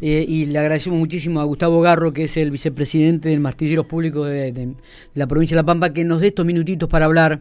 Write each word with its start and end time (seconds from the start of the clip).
eh, 0.00 0.24
y 0.28 0.46
le 0.46 0.58
agradecemos 0.58 0.98
muchísimo 0.98 1.40
a 1.40 1.44
Gustavo 1.44 1.80
Garro, 1.80 2.12
que 2.12 2.24
es 2.24 2.36
el 2.36 2.50
vicepresidente 2.50 3.28
del 3.28 3.40
Martilleros 3.40 3.86
Públicos 3.86 4.28
de, 4.28 4.52
de 4.52 4.74
la 5.14 5.26
provincia 5.26 5.54
de 5.54 5.62
La 5.62 5.66
Pampa, 5.66 5.92
que 5.92 6.04
nos 6.04 6.20
dé 6.20 6.28
estos 6.28 6.46
minutitos 6.46 6.88
para 6.88 7.06
hablar. 7.06 7.40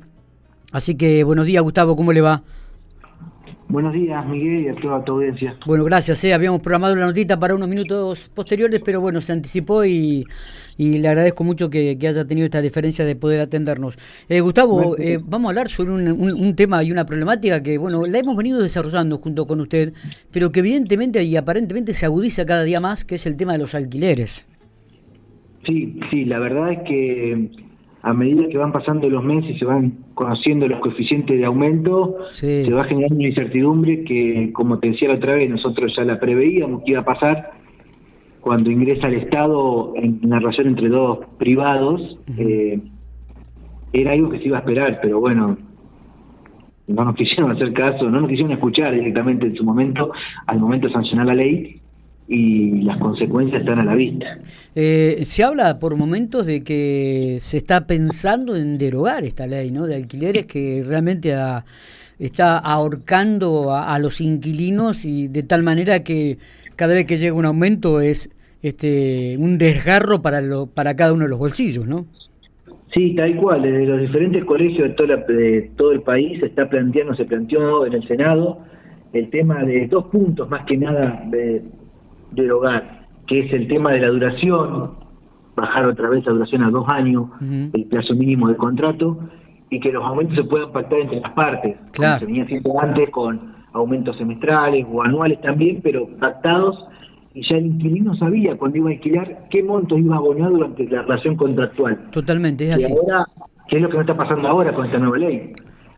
Así 0.72 0.96
que 0.96 1.24
buenos 1.24 1.46
días, 1.46 1.64
Gustavo, 1.64 1.96
¿cómo 1.96 2.14
le 2.14 2.22
va? 2.22 2.44
Buenos 3.68 3.94
días, 3.94 4.24
Miguel, 4.28 4.66
y 4.66 4.68
a 4.68 4.76
toda 4.76 5.04
tu 5.04 5.14
audiencia. 5.14 5.58
Bueno, 5.66 5.84
gracias. 5.86 6.24
Eh. 6.24 6.34
Habíamos 6.34 6.62
programado 6.62 6.96
la 6.96 7.06
notita 7.08 7.40
para 7.40 7.56
unos 7.56 7.68
minutos 7.68 8.30
posteriores, 8.30 8.80
pero 8.86 9.02
bueno, 9.02 9.22
se 9.22 9.34
anticipó 9.34 9.84
y, 9.84 10.24
y 10.78 11.00
le 11.00 11.08
agradezco 11.08 11.44
mucho 11.44 11.70
que, 11.70 11.98
haya 12.00 12.26
tenido 12.26 12.46
esta 12.46 12.62
diferencia 12.62 13.04
de 13.06 13.16
poder 13.16 13.42
atendernos. 13.42 13.98
Eh, 14.30 14.40
Gustavo, 14.40 14.96
eh, 15.00 15.18
vamos 15.20 15.48
a 15.48 15.50
hablar 15.50 15.70
sobre 15.70 15.92
un, 15.92 16.08
un, 16.12 16.56
tema 16.56 16.84
y 16.84 16.92
una 16.92 17.08
problemática 17.08 17.64
que, 17.64 17.80
bueno, 17.80 18.06
la 18.06 18.20
hemos 18.20 18.36
venido 18.38 18.62
desarrollando 18.62 19.18
junto 19.18 19.48
con 19.48 19.60
usted, 19.60 19.94
pero 20.32 20.52
que 20.52 20.60
evidentemente 20.60 21.24
y 21.24 21.36
aparentemente 21.36 21.94
se 21.94 22.06
agudiza 22.06 22.46
cada 22.46 22.64
día 22.64 22.80
más, 22.80 23.04
que 23.04 23.16
es 23.16 23.26
el 23.26 23.36
tema 23.36 23.54
de 23.54 23.60
los 23.60 23.74
alquileres. 23.74 24.46
Sí, 25.66 26.00
sí, 26.12 26.26
la 26.26 26.38
verdad 26.38 26.72
es 26.72 26.80
que 26.88 27.50
a 28.06 28.14
medida 28.14 28.48
que 28.48 28.58
van 28.60 28.72
pasando 28.72 29.10
los 29.10 29.24
meses 29.24 29.56
y 29.56 29.58
se 29.58 29.66
van 29.66 29.98
conociendo 30.14 30.68
los 30.68 30.80
coeficientes 30.80 31.40
de 31.40 31.44
aumento, 31.44 32.18
se 32.30 32.72
va 32.72 32.84
generando 32.84 33.16
una 33.16 33.30
incertidumbre 33.30 34.04
que, 34.04 34.52
como 34.54 34.78
te 34.78 34.92
decía 34.92 35.08
la 35.08 35.16
otra 35.16 35.34
vez, 35.34 35.50
nosotros 35.50 35.92
ya 35.98 36.04
la 36.04 36.20
preveíamos 36.20 36.84
que 36.84 36.92
iba 36.92 37.00
a 37.00 37.06
pasar. 37.06 37.54
Cuando 38.42 38.70
ingresa 38.70 39.08
el 39.08 39.16
Estado 39.16 39.94
en 39.96 40.20
una 40.24 40.38
relación 40.38 40.68
entre 40.68 40.88
dos 40.88 41.18
privados. 41.40 42.20
Eh, 42.38 42.80
era 43.92 44.12
algo 44.12 44.30
que 44.30 44.38
se 44.38 44.46
iba 44.46 44.58
a 44.58 44.60
esperar, 44.60 45.00
pero 45.02 45.20
bueno, 45.20 45.58
no 46.88 47.06
nos 47.06 47.16
quisieron 47.16 47.52
hacer 47.52 47.74
caso, 47.74 48.08
no 48.10 48.22
nos 48.22 48.30
quisieron 48.30 48.52
escuchar 48.52 48.94
directamente 48.94 49.48
en 49.48 49.56
su 49.56 49.64
momento, 49.64 50.12
al 50.46 50.60
momento 50.60 50.88
de 50.88 50.94
sancionar 50.94 51.26
la 51.26 51.36
ley, 51.36 51.82
y 52.28 52.82
las 52.82 52.98
consecuencias 52.98 53.62
están 53.62 53.80
a 53.80 53.86
la 53.86 53.96
vista. 53.96 54.40
Eh, 54.74 55.24
se 55.26 55.44
habla 55.44 55.78
por 55.80 55.96
momentos 55.96 56.46
de 56.48 56.64
que 56.64 57.38
se 57.42 57.58
está 57.58 57.86
pensando 57.86 58.56
en 58.56 58.78
derogar 58.78 59.24
esta 59.24 59.46
ley 59.46 59.72
¿no? 59.72 59.86
de 59.86 59.96
alquileres 59.96 60.46
que 60.46 60.84
realmente 60.86 61.36
está 62.18 62.58
ahorcando 62.58 63.76
a, 63.76 63.98
los 64.00 64.22
inquilinos 64.22 65.06
y 65.06 65.28
de 65.28 65.44
tal 65.44 65.64
manera 65.64 66.04
que 66.04 66.38
cada 66.76 66.94
vez 66.94 67.06
que 67.06 67.18
llega 67.18 67.36
un 67.36 67.46
aumento 67.46 68.02
es 68.02 68.30
este 68.64 69.38
un 69.38 69.58
desgarro 69.58 70.22
para, 70.22 70.42
lo, 70.42 70.66
para 70.66 70.96
cada 70.96 71.14
uno 71.14 71.26
de 71.26 71.30
los 71.30 71.40
bolsillos, 71.40 71.88
¿no? 71.88 72.06
Sí, 72.94 73.14
tal 73.14 73.36
cual. 73.36 73.62
Desde 73.62 73.86
los 73.86 74.00
diferentes 74.00 74.46
colegios 74.46 74.88
de, 74.88 74.94
toda 74.96 75.18
de 75.18 75.72
todo 75.76 75.92
el 75.92 76.02
país 76.02 76.40
se 76.40 76.48
está 76.48 76.70
planteando, 76.70 77.14
se 77.14 77.26
planteó 77.26 77.86
en 77.86 77.94
el 77.94 78.08
Senado 78.08 78.60
el 79.12 79.30
tema 79.30 79.64
de 79.64 79.88
dos 79.88 80.06
puntos 80.06 80.50
más 80.50 80.66
que 80.66 80.78
nada 80.78 81.24
de 81.28 81.62
derogar, 82.32 83.08
que 83.28 83.40
es 83.40 83.54
el 83.54 83.68
tema 83.68 83.92
de 83.92 84.00
la 84.00 84.08
duración, 84.10 84.92
bajar 85.56 85.86
otra 85.86 86.10
vez 86.10 86.26
la 86.26 86.34
duración 86.34 86.64
a 86.64 86.70
dos 86.70 86.86
años, 86.90 87.28
el 87.42 87.86
plazo 87.86 88.14
mínimo 88.14 88.48
de 88.48 88.56
contrato, 88.56 89.20
y 89.70 89.80
que 89.80 89.92
los 89.92 90.04
aumentos 90.04 90.36
se 90.38 90.44
puedan 90.44 90.72
pactar 90.72 91.00
entre 91.00 91.20
las 91.22 91.32
partes, 91.32 91.76
claro. 91.92 92.14
como 92.14 92.20
se 92.20 92.26
venía 92.26 92.44
haciendo 92.44 92.80
antes 92.80 93.10
con 93.10 93.56
aumentos 93.74 94.18
semestrales 94.18 94.86
o 94.92 95.04
anuales 95.04 95.42
también, 95.42 95.82
pero 95.84 96.08
pactados, 96.20 96.86
y 97.34 97.42
ya 97.48 97.58
el 97.58 97.66
inquilino 97.66 98.16
sabía 98.16 98.56
cuando 98.58 98.78
iba 98.78 98.90
a 98.90 98.94
alquilar 98.94 99.48
qué 99.50 99.62
monto 99.62 99.98
iba 99.98 100.16
a 100.16 100.20
abonar 100.20 100.52
durante 100.52 100.88
la 100.88 101.02
relación 101.02 101.36
contractual. 101.36 102.10
Totalmente, 102.12 102.66
es 102.66 102.76
así. 102.76 102.94
Y 102.94 102.98
ahora, 102.98 103.26
¿qué 103.68 103.76
es 103.76 103.82
lo 103.82 103.90
que 103.90 103.96
no 103.96 104.02
está 104.02 104.16
pasando 104.16 104.48
ahora 104.48 104.74
con 104.74 104.86
esta 104.86 104.98
nueva 104.98 105.18
ley? 105.18 105.52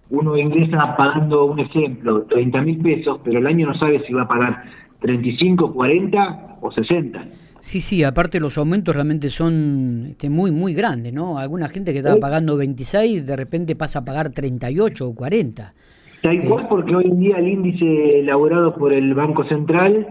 Uno 0.10 0.36
ingresa 0.36 0.96
pagando 0.96 1.46
un 1.46 1.60
ejemplo, 1.60 2.24
30 2.24 2.62
mil 2.62 2.78
pesos, 2.80 3.20
pero 3.24 3.38
el 3.38 3.46
año 3.46 3.68
no 3.68 3.78
sabe 3.78 4.04
si 4.08 4.14
va 4.14 4.24
a 4.24 4.28
pagar 4.28 4.64
35, 5.00 5.74
40 5.74 6.58
o 6.62 6.72
60. 6.72 7.26
Sí, 7.60 7.82
sí, 7.82 8.04
aparte 8.04 8.40
los 8.40 8.58
aumentos 8.58 8.94
realmente 8.94 9.30
son 9.30 10.08
este, 10.12 10.30
muy, 10.30 10.52
muy 10.52 10.74
grandes, 10.74 11.14
¿no? 11.14 11.38
Alguna 11.38 11.68
gente 11.68 11.92
que 11.92 12.00
estaba 12.00 12.20
pagando 12.20 12.56
26 12.56 13.26
de 13.26 13.36
repente 13.36 13.76
pasa 13.76 14.00
a 14.00 14.06
pagar 14.06 14.30
38 14.30 15.08
o 15.08 15.16
40. 15.16 15.74
Tal 16.22 16.36
eh, 16.36 16.46
cual 16.48 16.68
porque 16.68 16.96
hoy 16.96 17.06
en 17.06 17.20
día 17.20 17.38
el 17.38 17.48
índice 17.48 18.20
elaborado 18.20 18.76
por 18.76 18.94
el 18.94 19.14
Banco 19.14 19.44
Central, 19.46 20.08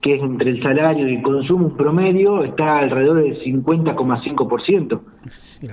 que 0.00 0.14
es 0.14 0.22
entre 0.22 0.50
el 0.50 0.62
salario 0.62 1.08
y 1.08 1.16
el 1.16 1.22
consumo 1.22 1.66
un 1.66 1.76
promedio, 1.76 2.44
está 2.44 2.78
alrededor 2.78 3.22
del 3.22 3.42
50,5%. 3.42 5.00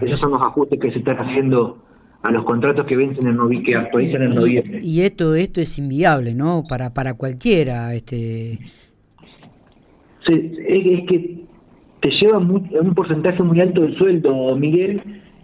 Esos 0.02 0.19
son 0.19 0.31
los 0.31 0.41
ajustes 0.41 0.80
que 0.80 0.91
se 0.91 1.00
están 1.00 1.18
haciendo 1.18 1.78
a 2.24 2.32
los 2.32 2.44
contratos 2.44 2.86
que 2.86 2.96
vencen 2.96 3.28
en 3.28 3.64
que 3.64 3.76
actualizan 3.76 4.24
en 4.24 4.36
noviembre. 4.36 4.80
Y, 4.82 5.02
esto 5.02 5.36
esto 5.36 5.59
es 5.59 5.78
inviable, 5.80 6.36
¿no? 6.36 6.64
Para 6.68 6.94
para 6.94 7.16
cualquiera, 7.16 7.94
este 7.96 8.59
sí, 10.28 10.52
es, 10.68 11.08
que 11.08 11.42
te 12.02 12.09
lleva 12.12 12.38
un 12.38 12.94
porcentaje 12.96 13.42
muy 13.44 13.59
alto 13.59 13.82
del 13.82 13.98
sueldo, 13.98 14.56
Miguel, 14.56 15.02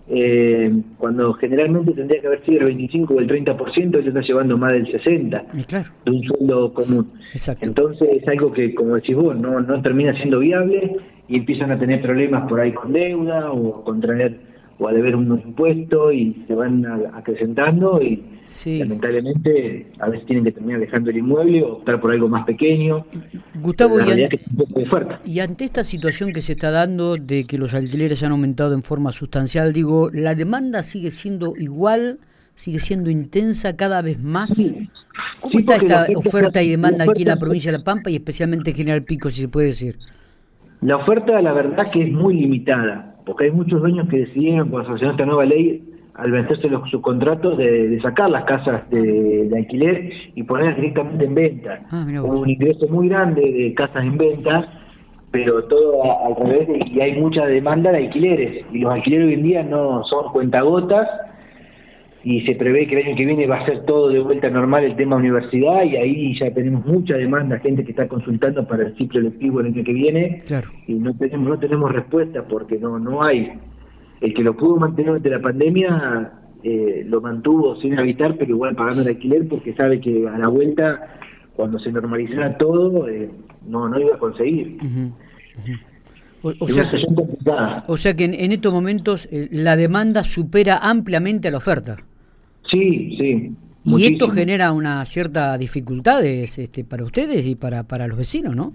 eh, 0.09 0.71
cuando 0.97 1.33
generalmente 1.33 1.91
tendría 1.91 2.21
que 2.21 2.27
haber 2.27 2.45
sido 2.45 2.61
el 2.61 2.65
25 2.67 3.13
o 3.13 3.19
el 3.19 3.27
30%, 3.27 4.01
se 4.01 4.07
está 4.07 4.21
llevando 4.21 4.57
más 4.57 4.71
del 4.71 4.87
60% 4.87 5.91
de 6.05 6.11
un 6.11 6.23
sueldo 6.23 6.73
común. 6.73 7.11
Exacto. 7.33 7.65
Entonces 7.65 8.07
es 8.21 8.27
algo 8.27 8.53
que, 8.53 8.73
como 8.73 8.95
decís 8.95 9.15
vos, 9.15 9.37
no, 9.37 9.59
no 9.59 9.81
termina 9.81 10.13
siendo 10.13 10.39
viable 10.39 10.95
y 11.27 11.37
empiezan 11.37 11.71
a 11.71 11.79
tener 11.79 12.01
problemas 12.01 12.47
por 12.47 12.59
ahí 12.59 12.71
con 12.71 12.93
deuda 12.93 13.51
o 13.51 13.83
con 13.83 13.99
traer 13.99 14.46
o 14.79 14.87
a 14.87 14.93
deber 14.93 15.15
unos 15.15 15.43
impuestos 15.43 16.13
y 16.13 16.43
se 16.47 16.53
van 16.53 16.85
acrecentando 17.13 17.99
y 18.01 18.23
lamentablemente 18.65 19.87
a 19.99 20.09
veces 20.09 20.25
tienen 20.25 20.45
que 20.45 20.51
terminar 20.51 20.79
dejando 20.79 21.09
el 21.09 21.17
inmueble 21.17 21.63
o 21.63 21.73
optar 21.73 21.99
por 21.99 22.11
algo 22.11 22.29
más 22.29 22.45
pequeño. 22.45 23.05
Gustavo, 23.55 23.99
y, 23.99 24.29
y 25.25 25.39
ante 25.39 25.65
esta 25.65 25.83
situación 25.83 26.31
que 26.31 26.41
se 26.41 26.53
está 26.53 26.71
dando 26.71 27.17
de 27.17 27.45
que 27.45 27.57
los 27.57 27.73
alquileres 27.73 28.23
han 28.23 28.31
aumentado 28.31 28.73
en 28.73 28.83
forma 28.83 29.11
sustancial, 29.11 29.73
digo, 29.73 30.09
¿la 30.13 30.35
demanda 30.35 30.83
sigue 30.83 31.11
siendo 31.11 31.53
igual? 31.57 32.19
¿Sigue 32.55 32.79
siendo 32.79 33.11
intensa 33.11 33.75
cada 33.75 34.01
vez 34.01 34.21
más? 34.23 34.55
¿Cómo 35.41 35.59
está 35.59 35.75
esta 35.75 36.07
oferta 36.15 36.63
y 36.63 36.69
demanda 36.69 37.05
aquí 37.07 37.21
en 37.21 37.27
la 37.27 37.37
provincia 37.37 37.71
de 37.71 37.77
La 37.77 37.83
Pampa 37.83 38.09
y 38.09 38.15
especialmente 38.15 38.71
en 38.71 38.75
General 38.75 39.03
Pico, 39.03 39.29
si 39.29 39.41
se 39.41 39.47
puede 39.47 39.67
decir? 39.67 39.97
La 40.81 40.97
oferta, 40.97 41.39
la 41.41 41.53
verdad, 41.53 41.85
que 41.91 42.03
es 42.03 42.11
muy 42.11 42.35
limitada 42.35 43.16
porque 43.27 43.43
hay 43.43 43.51
muchos 43.51 43.81
dueños 43.81 44.07
que 44.07 44.19
decidieron, 44.19 44.69
cuando 44.69 44.87
sancionó 44.87 45.11
esta 45.11 45.25
nueva 45.25 45.45
ley, 45.45 45.83
al 46.15 46.31
vencerse 46.31 46.69
los 46.69 46.89
subcontratos, 46.89 47.57
de, 47.57 47.89
de 47.89 48.01
sacar 48.01 48.29
las 48.29 48.45
casas 48.45 48.89
de, 48.89 49.51
alquiler 49.55 50.09
y 50.33 50.43
ponerlas 50.43 50.77
directamente 50.77 51.25
en 51.25 51.35
venta. 51.35 51.79
Ah, 51.91 52.07
Hubo 52.07 52.39
un 52.39 52.49
ingreso 52.49 52.87
muy 52.87 53.09
grande 53.09 53.41
de 53.41 53.73
casas 53.75 54.03
en 54.03 54.17
venta, 54.17 54.67
pero 55.29 55.63
todo 55.65 56.01
al 56.25 56.35
revés, 56.49 56.69
y 56.87 57.01
hay 57.01 57.19
mucha 57.19 57.45
demanda 57.45 57.91
de 57.91 57.97
alquileres, 57.97 58.65
y 58.71 58.79
los 58.79 58.93
alquileres 58.93 59.27
hoy 59.27 59.33
en 59.33 59.43
día 59.43 59.63
no 59.63 60.03
son 60.05 60.31
cuentagotas, 60.31 61.07
y 62.29 62.41
se 62.41 62.55
prevé 62.55 62.85
que 62.87 62.99
el 62.99 63.07
año 63.07 63.15
que 63.15 63.25
viene 63.25 63.47
va 63.47 63.61
a 63.61 63.65
ser 63.65 63.85
todo 63.85 64.09
de 64.09 64.19
vuelta 64.19 64.49
normal 64.49 64.83
el 64.83 64.97
tema 64.97 65.15
universidad 65.15 65.85
y 65.85 65.95
ahí 65.95 66.37
ya 66.37 66.53
tenemos 66.53 66.85
mucha 66.85 67.15
demanda, 67.15 67.57
gente 67.59 67.85
que 67.85 67.91
está 67.91 68.05
consultando 68.09 68.67
para 68.67 68.83
el 68.83 68.97
ciclo 68.97 69.21
electivo 69.21 69.61
el 69.61 69.67
año 69.67 69.81
que 69.81 69.93
viene 69.93 70.41
y 70.87 70.95
no 70.95 71.15
tenemos 71.15 71.47
no 71.47 71.57
tenemos 71.57 71.89
respuesta 71.89 72.43
porque 72.43 72.77
no 72.79 72.99
no 72.99 73.23
hay. 73.23 73.53
El 74.19 74.33
que 74.33 74.43
lo 74.43 74.57
pudo 74.57 74.75
mantener 74.75 75.11
durante 75.11 75.29
la 75.29 75.39
pandemia 75.39 76.33
eh, 76.63 77.05
lo 77.07 77.21
mantuvo 77.21 77.79
sin 77.79 77.97
habitar, 77.97 78.35
pero 78.37 78.51
igual 78.51 78.75
pagando 78.75 79.03
el 79.03 79.07
alquiler 79.07 79.47
porque 79.47 79.73
sabe 79.73 80.01
que 80.01 80.27
a 80.27 80.37
la 80.37 80.49
vuelta, 80.49 81.19
cuando 81.55 81.79
se 81.79 81.93
normalizara 81.93 82.57
todo, 82.57 83.07
eh, 83.07 83.29
no, 83.65 83.87
no 83.87 83.97
iba 84.01 84.15
a 84.15 84.19
conseguir. 84.19 84.77
O, 86.41 86.67
sea, 86.67 87.83
o, 87.87 87.97
sea, 87.97 88.15
que 88.15 88.25
en, 88.25 88.51
estos 88.51 88.73
momentos 88.73 89.29
eh, 89.31 89.47
la 89.51 89.77
demanda 89.77 90.25
supera 90.25 90.77
ampliamente 90.77 91.47
a 91.47 91.51
la 91.51 91.57
oferta. 91.57 91.97
Sí, 92.69 93.15
sí. 93.17 93.51
Y 93.85 94.05
esto 94.05 94.27
genera 94.27 94.73
una 94.73 95.05
cierta 95.05 95.57
dificultades 95.57 96.57
este, 96.57 96.83
para 96.83 97.05
ustedes 97.05 97.45
y 97.45 97.55
para, 97.55 97.83
para 97.83 98.07
los 98.07 98.17
vecinos, 98.17 98.55
¿no? 98.55 98.73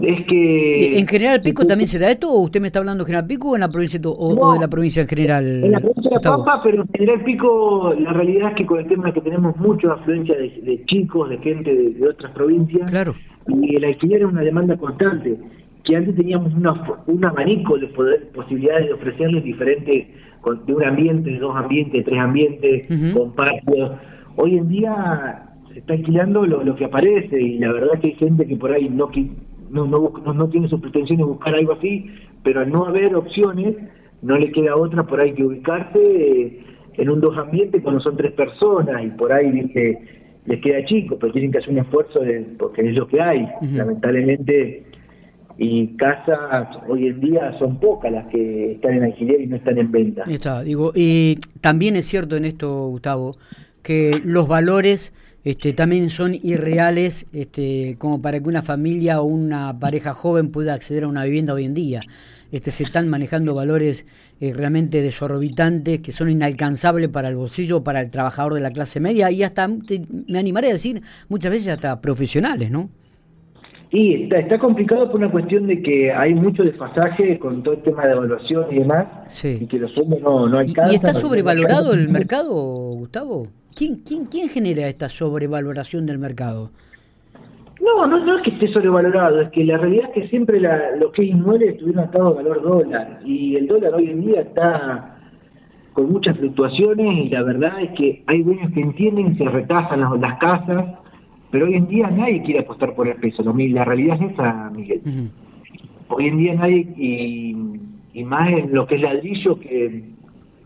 Es 0.00 0.26
que... 0.26 0.98
¿En 0.98 1.06
General 1.06 1.40
Pico 1.42 1.66
también 1.66 1.86
se 1.86 1.98
da 1.98 2.10
esto 2.10 2.28
o 2.30 2.40
usted 2.40 2.60
me 2.60 2.68
está 2.68 2.78
hablando 2.78 3.04
de 3.04 3.08
General 3.08 3.26
Pico 3.26 3.50
o 3.50 3.54
en 3.54 3.60
la 3.60 3.68
provincia, 3.68 4.00
o, 4.04 4.54
de 4.54 4.60
la 4.60 4.68
provincia 4.68 5.02
en 5.02 5.08
general? 5.08 5.64
En 5.64 5.70
la 5.70 5.80
provincia 5.80 6.10
de 6.10 6.14
La 6.16 6.20
Pampa, 6.20 6.60
pero 6.64 6.82
en 6.82 6.88
General 6.88 7.24
Pico 7.24 7.94
la 7.98 8.12
realidad 8.12 8.50
es 8.50 8.56
que 8.56 8.66
con 8.66 8.80
el 8.80 8.86
tema 8.88 9.06
de 9.06 9.12
que 9.12 9.20
tenemos 9.20 9.56
mucha 9.58 9.92
afluencia 9.92 10.34
de, 10.36 10.82
chicos, 10.86 11.28
de 11.28 11.38
gente 11.38 11.74
de, 11.74 12.08
otras 12.08 12.32
provincias, 12.32 12.90
claro. 12.90 13.14
y 13.46 13.76
el 13.76 13.84
alquiler 13.84 14.22
es 14.22 14.28
una 14.28 14.40
demanda 14.40 14.76
constante, 14.76 15.36
que 15.92 15.96
antes 15.98 16.16
teníamos 16.16 16.54
una, 16.54 16.72
un 17.06 17.22
abanico 17.22 17.76
de 17.76 17.86
posibilidades 18.34 18.86
de 18.86 18.92
ofrecerles 18.94 19.44
diferentes 19.44 20.06
de 20.66 20.74
un 20.74 20.84
ambiente, 20.84 21.30
de 21.30 21.38
dos 21.38 21.54
ambientes, 21.54 21.92
de 21.92 22.02
tres 22.02 22.18
ambientes, 22.18 23.12
con 23.12 23.32
patios. 23.34 23.90
Hoy 24.36 24.56
en 24.56 24.68
día 24.70 25.50
se 25.70 25.80
está 25.80 25.92
alquilando 25.92 26.46
lo, 26.46 26.74
que 26.76 26.86
aparece 26.86 27.38
y 27.38 27.58
la 27.58 27.72
verdad 27.72 28.00
que 28.00 28.06
hay 28.06 28.14
gente 28.14 28.46
que 28.46 28.56
por 28.56 28.72
ahí 28.72 28.88
no, 28.88 29.10
no, 29.70 29.84
no, 29.84 30.32
no 30.32 30.48
tiene 30.48 30.66
sus 30.68 30.80
pretensiones 30.80 31.26
de 31.26 31.30
buscar 31.30 31.54
algo 31.54 31.74
así, 31.74 32.06
pero 32.42 32.60
al 32.60 32.72
no 32.72 32.86
haber 32.86 33.14
opciones, 33.14 33.76
no 34.22 34.38
le 34.38 34.50
queda 34.50 34.76
otra 34.76 35.02
por 35.02 35.22
ahí 35.22 35.34
que 35.34 35.44
ubicarse 35.44 35.98
eh, 36.00 36.60
en 36.94 37.10
un 37.10 37.20
dos 37.20 37.36
ambientes 37.36 37.82
cuando 37.82 38.00
son 38.00 38.16
tres 38.16 38.32
personas 38.32 39.04
y 39.04 39.08
por 39.08 39.30
ahí 39.30 39.50
dice 39.50 40.00
les 40.46 40.58
queda 40.62 40.82
chico, 40.86 41.18
pero 41.20 41.34
tienen 41.34 41.52
que 41.52 41.58
hacer 41.58 41.70
un 41.70 41.80
esfuerzo 41.80 42.20
de, 42.20 42.46
porque 42.58 42.80
es 42.80 42.96
lo 42.96 43.06
que 43.06 43.20
hay. 43.20 43.46
Lamentablemente 43.60 44.86
y 45.58 45.96
casas 45.96 46.68
hoy 46.88 47.08
en 47.08 47.20
día 47.20 47.56
son 47.58 47.78
pocas 47.78 48.10
las 48.12 48.26
que 48.28 48.72
están 48.72 48.94
en 48.94 49.04
alquiler 49.04 49.40
y 49.40 49.46
no 49.46 49.56
están 49.56 49.78
en 49.78 49.90
venta. 49.90 50.24
Está, 50.26 50.62
digo, 50.62 50.92
y 50.94 51.38
también 51.60 51.96
es 51.96 52.06
cierto 52.06 52.36
en 52.36 52.44
esto, 52.44 52.88
Gustavo, 52.88 53.36
que 53.82 54.20
los 54.24 54.48
valores 54.48 55.12
este, 55.44 55.72
también 55.72 56.10
son 56.10 56.34
irreales 56.40 57.26
este, 57.32 57.96
como 57.98 58.22
para 58.22 58.40
que 58.40 58.48
una 58.48 58.62
familia 58.62 59.20
o 59.20 59.24
una 59.24 59.78
pareja 59.78 60.12
joven 60.12 60.50
pueda 60.50 60.74
acceder 60.74 61.04
a 61.04 61.08
una 61.08 61.24
vivienda 61.24 61.54
hoy 61.54 61.64
en 61.64 61.74
día. 61.74 62.02
Este, 62.52 62.70
se 62.70 62.84
están 62.84 63.08
manejando 63.08 63.54
valores 63.54 64.06
eh, 64.40 64.52
realmente 64.52 65.02
desorbitantes 65.02 66.00
que 66.00 66.12
son 66.12 66.30
inalcanzables 66.30 67.08
para 67.08 67.28
el 67.28 67.36
bolsillo, 67.36 67.82
para 67.82 68.00
el 68.00 68.10
trabajador 68.10 68.54
de 68.54 68.60
la 68.60 68.70
clase 68.70 69.00
media 69.00 69.30
y 69.30 69.42
hasta, 69.42 69.68
me 69.68 70.38
animaré 70.38 70.68
a 70.68 70.72
decir, 70.72 71.02
muchas 71.28 71.50
veces 71.50 71.68
hasta 71.68 72.00
profesionales, 72.00 72.70
¿no? 72.70 72.90
Y 73.92 74.22
está, 74.22 74.38
está 74.38 74.58
complicado 74.58 75.10
por 75.10 75.20
una 75.20 75.30
cuestión 75.30 75.66
de 75.66 75.82
que 75.82 76.10
hay 76.10 76.32
mucho 76.34 76.62
desfasaje 76.62 77.38
con 77.38 77.62
todo 77.62 77.74
el 77.74 77.82
tema 77.82 78.06
de 78.06 78.12
evaluación 78.12 78.64
y 78.70 78.78
demás, 78.78 79.06
y 79.44 79.66
que 79.66 79.78
los 79.78 79.94
fondos 79.94 80.18
no, 80.22 80.48
no 80.48 80.58
alcanzan. 80.58 80.92
¿Y 80.92 80.94
está 80.94 81.12
sobrevalorado 81.12 81.92
el 81.92 82.08
mercado, 82.08 82.54
Gustavo? 82.54 83.48
¿Quién, 83.74 83.96
quién, 83.96 84.24
¿Quién 84.24 84.48
genera 84.48 84.88
esta 84.88 85.10
sobrevaloración 85.10 86.06
del 86.06 86.18
mercado? 86.18 86.70
No, 87.82 88.06
no, 88.06 88.24
no 88.24 88.38
es 88.38 88.44
que 88.44 88.50
esté 88.50 88.72
sobrevalorado, 88.72 89.42
es 89.42 89.50
que 89.50 89.64
la 89.64 89.76
realidad 89.76 90.08
es 90.14 90.22
que 90.22 90.28
siempre 90.28 90.58
la, 90.58 90.96
lo 91.00 91.10
que 91.12 91.22
es 91.22 91.30
inmueble 91.30 91.70
estuvieron 91.70 92.04
atados 92.04 92.38
al 92.38 92.44
valor 92.44 92.62
dólar 92.62 93.20
y 93.24 93.56
el 93.56 93.66
dólar 93.66 93.94
hoy 93.94 94.08
en 94.08 94.20
día 94.24 94.40
está 94.40 95.18
con 95.92 96.10
muchas 96.10 96.38
fluctuaciones 96.38 97.26
y 97.26 97.28
la 97.28 97.42
verdad 97.42 97.82
es 97.82 97.90
que 97.98 98.22
hay 98.26 98.42
dueños 98.42 98.72
que 98.72 98.80
entienden, 98.80 99.34
se 99.34 99.44
retasan 99.44 100.00
las, 100.00 100.18
las 100.18 100.38
casas, 100.38 101.01
pero 101.52 101.66
hoy 101.66 101.74
en 101.74 101.86
día 101.86 102.10
nadie 102.10 102.42
quiere 102.42 102.60
apostar 102.60 102.94
por 102.94 103.06
el 103.06 103.16
peso. 103.16 103.44
La 103.44 103.84
realidad 103.84 104.20
es 104.20 104.32
esa, 104.32 104.70
Miguel. 104.70 105.02
Hoy 106.08 106.26
en 106.26 106.38
día 106.38 106.54
nadie, 106.54 106.88
y, 106.96 107.54
y 108.14 108.24
más 108.24 108.48
en 108.48 108.74
lo 108.74 108.86
que 108.86 108.96
es 108.96 109.02
ladrillo, 109.02 109.60
que 109.60 110.02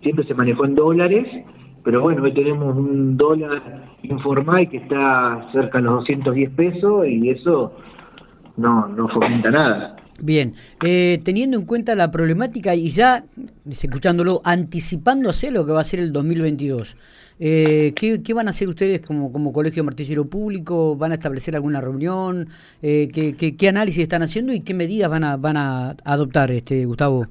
siempre 0.00 0.25
se 0.25 0.35
manejó 0.35 0.65
en 0.65 0.77
dólares, 0.77 1.27
pero 1.83 2.03
bueno, 2.03 2.23
hoy 2.23 2.33
tenemos 2.33 2.77
un 2.77 3.17
dólar 3.17 3.83
informal 4.05 4.69
que 4.69 4.77
está 4.77 5.49
cerca 5.53 5.79
de 5.79 5.85
los 5.85 5.94
210 6.06 6.50
pesos 6.50 7.06
y 7.09 7.31
eso 7.31 7.73
no, 8.56 8.87
no 8.87 9.09
fomenta 9.09 9.50
nada. 9.50 9.97
Bien, 10.23 10.55
eh, 10.83 11.21
teniendo 11.25 11.59
en 11.59 11.67
cuenta 11.67 11.95
la 11.95 12.11
problemática 12.11 12.75
y 12.75 12.89
ya, 12.89 13.25
escuchándolo, 13.69 14.41
anticipándose 14.45 15.51
lo 15.51 15.67
que 15.67 15.73
va 15.73 15.81
a 15.81 15.85
ser 15.85 16.01
el 16.01 16.13
2022, 16.13 16.97
eh, 17.39 17.93
¿qué, 17.95 18.35
van 18.35 18.47
a 18.47 18.51
hacer 18.51 18.69
ustedes 18.69 19.07
como, 19.07 19.31
como 19.31 19.53
Colegio 19.53 19.85
Martillero 19.85 20.25
Público? 20.25 20.97
¿Van 20.97 21.13
a 21.13 21.17
establecer 21.17 21.55
alguna 21.55 21.81
reunión? 21.81 22.49
Eh, 22.81 23.09
¿qué, 23.13 23.57
qué, 23.57 23.69
análisis 23.69 24.03
están 24.03 24.23
haciendo 24.23 24.55
y 24.55 24.61
qué 24.61 24.73
medidas 24.73 25.11
van 25.11 25.25
a, 25.25 25.37
van 25.37 25.57
a 25.59 25.97
adoptar, 26.05 26.51
este 26.51 26.87
Gustavo? 26.87 27.27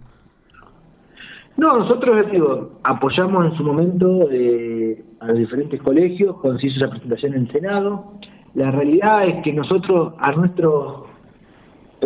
No, 1.58 1.80
nosotros 1.80 2.30
digo, 2.32 2.80
apoyamos 2.84 3.46
en 3.46 3.58
su 3.58 3.64
momento 3.64 4.30
eh, 4.30 5.04
a 5.22 5.28
los 5.28 5.38
diferentes 5.38 5.82
colegios 5.82 6.36
cuando 6.42 6.60
se 6.60 6.68
hizo 6.68 6.78
esa 6.78 6.90
presentación 6.90 7.34
en 7.34 7.42
el 7.42 7.52
Senado. 7.52 8.20
La 8.54 8.72
realidad 8.72 9.28
es 9.28 9.44
que 9.44 9.54
nosotros 9.54 10.14
a 10.20 10.34
nuestros 10.34 11.05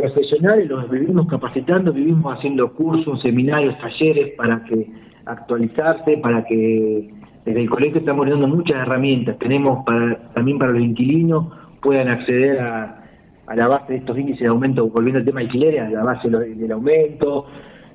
profesionales 0.02 0.68
los 0.68 0.90
vivimos 0.90 1.28
capacitando, 1.28 1.94
vivimos 1.94 2.38
haciendo 2.38 2.74
cursos, 2.74 3.22
seminarios, 3.22 3.78
talleres 3.80 4.34
para 4.36 4.64
que 4.64 4.88
actualizarse, 5.26 6.18
para 6.18 6.44
que 6.46 7.10
desde 7.46 7.62
el 7.62 7.70
colegio 7.70 8.00
estamos 8.00 8.30
dando 8.30 8.48
muchas 8.48 8.78
herramientas. 8.78 9.38
Tenemos 9.40 9.86
para, 9.86 10.32
también 10.34 10.58
para 10.58 10.72
los 10.72 10.82
inquilinos 10.82 11.48
puedan 11.82 12.10
acceder 12.10 12.60
a, 12.60 13.04
a 13.48 13.56
la 13.56 13.68
base 13.68 13.94
de 13.94 14.00
estos 14.00 14.18
índices 14.18 14.42
de 14.42 14.48
aumento, 14.48 14.88
volviendo 14.90 15.20
al 15.20 15.26
tema 15.26 15.40
de 15.40 15.46
alquileres, 15.48 15.82
a 15.82 15.90
la 15.90 16.04
base 16.04 16.30
del 16.30 16.72
aumento. 16.72 17.46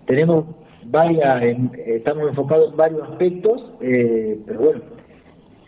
Tenemos 0.06 0.44
varias, 0.86 1.42
estamos 1.86 2.28
enfocados 2.28 2.70
en 2.70 2.76
varios 2.76 3.02
aspectos, 3.08 3.72
eh, 3.80 4.38
pero 4.46 4.60
bueno, 4.60 4.80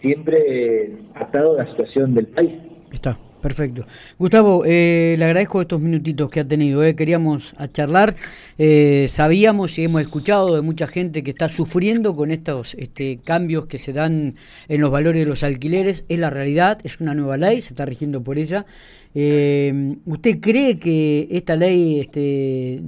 siempre 0.00 0.93
atado 1.15 1.55
a 1.55 1.65
la 1.65 1.71
situación 1.71 2.15
del 2.15 2.27
país. 2.27 2.53
Está. 2.93 3.17
Perfecto. 3.47 3.87
Gustavo, 4.19 4.65
eh, 4.67 5.15
le 5.17 5.25
agradezco 5.25 5.61
estos 5.61 5.81
minutitos 5.81 6.29
que 6.29 6.41
ha 6.41 6.45
tenido. 6.45 6.83
Eh. 6.83 6.97
Queríamos 6.97 7.55
a 7.57 7.69
charlar. 7.69 8.17
Eh, 8.59 9.07
sabíamos 9.09 9.79
y 9.79 9.85
hemos 9.85 10.03
escuchado 10.03 10.57
de 10.57 10.63
mucha 10.63 10.89
gente 10.89 11.23
que 11.23 11.31
está 11.31 11.49
sufriendo 11.49 12.17
con 12.17 12.33
estos 12.33 12.75
este, 12.75 13.21
cambios 13.23 13.67
que 13.67 13.79
se 13.79 13.93
dan 13.93 14.35
en 14.67 14.81
los 14.81 14.91
valores 14.91 15.23
de 15.23 15.29
los 15.29 15.45
alquileres. 15.45 16.05
Es 16.09 16.19
la 16.19 16.29
realidad, 16.29 16.81
es 16.83 17.01
una 17.01 17.15
nueva 17.15 17.37
ley, 17.37 17.61
se 17.61 17.73
está 17.73 17.87
rigiendo 17.87 18.21
por 18.21 18.37
ella. 18.37 18.67
¿Usted 19.15 20.41
cree 20.41 20.81
que 20.81 21.29
esta 21.31 21.55
ley 21.55 22.01
este, 22.01 22.81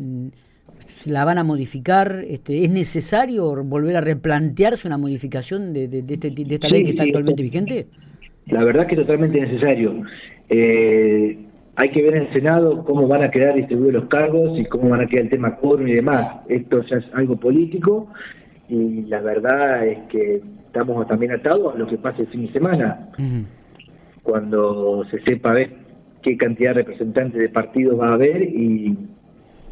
la 1.06 1.24
van 1.24 1.38
a 1.38 1.44
modificar? 1.44 2.24
Este, 2.28 2.64
¿Es 2.64 2.70
necesario 2.70 3.62
volver 3.62 3.94
a 3.94 4.00
replantearse 4.00 4.88
una 4.88 4.98
modificación 4.98 5.72
de, 5.72 5.86
de, 5.86 6.14
este, 6.14 6.34
esta 6.52 6.68
ley 6.68 6.82
que 6.82 6.90
está 6.90 7.04
actualmente 7.04 7.44
vigente? 7.44 7.86
La 8.50 8.64
verdad 8.64 8.86
que 8.86 8.94
es 8.94 9.00
totalmente 9.00 9.40
necesario. 9.40 10.02
Eh, 10.48 11.38
hay 11.76 11.90
que 11.90 12.02
ver 12.02 12.16
en 12.16 12.22
el 12.22 12.32
Senado 12.32 12.84
cómo 12.84 13.06
van 13.06 13.22
a 13.22 13.30
quedar 13.30 13.54
distribuidos 13.54 14.02
los 14.02 14.10
cargos 14.10 14.58
y 14.58 14.64
cómo 14.64 14.88
van 14.88 15.02
a 15.02 15.06
quedar 15.06 15.24
el 15.24 15.30
tema 15.30 15.56
quórum 15.56 15.86
y 15.86 15.92
demás. 15.92 16.28
Esto 16.48 16.82
ya 16.82 16.96
es 16.96 17.04
algo 17.14 17.36
político 17.36 18.08
y 18.68 19.02
la 19.02 19.20
verdad 19.20 19.86
es 19.86 19.98
que 20.08 20.42
estamos 20.66 21.06
también 21.06 21.32
atados 21.32 21.74
a 21.74 21.78
lo 21.78 21.86
que 21.86 21.98
pase 21.98 22.22
el 22.22 22.28
fin 22.28 22.46
de 22.46 22.52
semana. 22.52 23.08
Cuando 24.22 25.04
se 25.10 25.20
sepa 25.22 25.52
ver 25.52 25.70
qué 26.22 26.36
cantidad 26.36 26.70
de 26.70 26.82
representantes 26.82 27.40
de 27.40 27.48
partidos 27.48 27.98
va 27.98 28.08
a 28.08 28.14
haber 28.14 28.42
y 28.42 28.96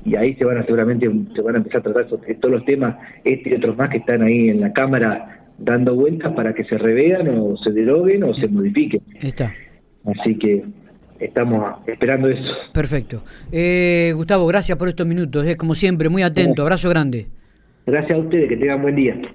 y 0.07 0.15
ahí 0.15 0.35
se 0.37 0.45
van 0.45 0.59
a 0.59 0.65
seguramente 0.65 1.11
se 1.35 1.43
van 1.43 1.57
a 1.57 1.59
empezar 1.59 1.81
a 1.81 1.83
tratar 1.83 2.07
todos 2.07 2.55
los 2.55 2.65
temas, 2.65 2.97
este 3.25 3.51
y 3.51 3.55
otros 3.55 3.77
más 3.77 3.91
que 3.91 3.99
están 3.99 4.23
ahí 4.23 4.51
en 4.51 4.61
la 4.61 4.73
Cámara 4.73 5.43
dando 5.59 5.97
vueltas 5.97 6.33
para 6.35 6.55
que 6.55 6.63
se 6.65 6.79
revean 6.79 7.29
o 7.29 7.57
se 7.57 7.73
deroguen 7.73 8.23
o 8.23 8.33
se 8.35 8.47
modifiquen. 8.47 9.01
Está. 9.21 9.53
Así 10.07 10.39
que 10.39 10.65
estamos 11.19 11.79
esperando 11.87 12.29
eso. 12.29 12.53
Perfecto. 12.73 13.23
Eh, 13.51 14.13
Gustavo, 14.15 14.47
gracias 14.47 14.79
por 14.79 14.89
estos 14.89 15.07
minutos, 15.07 15.47
es 15.47 15.57
como 15.57 15.75
siempre, 15.75 16.09
muy 16.09 16.23
atento, 16.23 16.63
abrazo 16.63 16.89
grande. 16.89 17.27
Gracias 17.87 18.19
a 18.19 18.21
ustedes, 18.21 18.49
que 18.49 18.57
tengan 18.57 18.83
buen 18.83 18.97
día. 18.97 19.17